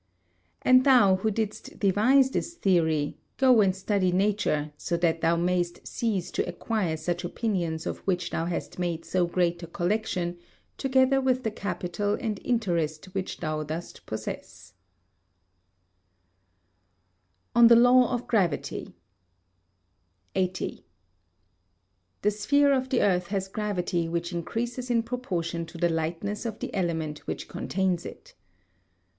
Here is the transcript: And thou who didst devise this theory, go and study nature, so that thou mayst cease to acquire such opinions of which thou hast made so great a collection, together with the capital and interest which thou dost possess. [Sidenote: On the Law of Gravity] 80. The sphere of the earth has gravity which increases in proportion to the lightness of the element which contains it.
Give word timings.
And 0.63 0.83
thou 0.83 1.17
who 1.17 1.29
didst 1.29 1.77
devise 1.77 2.31
this 2.31 2.55
theory, 2.55 3.19
go 3.37 3.61
and 3.61 3.75
study 3.75 4.11
nature, 4.11 4.73
so 4.75 4.97
that 4.97 5.21
thou 5.21 5.35
mayst 5.35 5.85
cease 5.87 6.31
to 6.31 6.49
acquire 6.49 6.97
such 6.97 7.23
opinions 7.23 7.85
of 7.85 7.99
which 7.99 8.31
thou 8.31 8.45
hast 8.45 8.79
made 8.79 9.05
so 9.05 9.27
great 9.27 9.61
a 9.61 9.67
collection, 9.67 10.39
together 10.75 11.21
with 11.21 11.43
the 11.43 11.51
capital 11.51 12.15
and 12.19 12.39
interest 12.43 13.13
which 13.13 13.41
thou 13.41 13.61
dost 13.61 14.07
possess. 14.07 14.73
[Sidenote: 17.49 17.51
On 17.57 17.67
the 17.67 17.75
Law 17.75 18.11
of 18.11 18.25
Gravity] 18.25 18.95
80. 20.33 20.83
The 22.23 22.31
sphere 22.31 22.73
of 22.73 22.89
the 22.89 23.03
earth 23.03 23.27
has 23.27 23.47
gravity 23.47 24.09
which 24.09 24.33
increases 24.33 24.89
in 24.89 25.03
proportion 25.03 25.63
to 25.67 25.77
the 25.77 25.89
lightness 25.89 26.47
of 26.47 26.57
the 26.57 26.73
element 26.73 27.19
which 27.27 27.47
contains 27.47 28.03
it. 28.03 28.33